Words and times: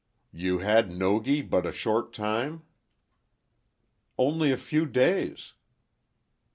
"You 0.33 0.57
had 0.57 0.91
Nogi 0.91 1.43
but 1.43 1.67
a 1.67 1.71
short 1.71 2.11
time?" 2.11 2.63
"Only 4.17 4.51
a 4.51 4.57
few 4.57 4.87
days." 4.87 5.53